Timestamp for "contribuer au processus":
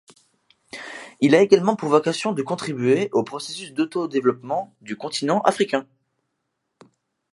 2.41-3.71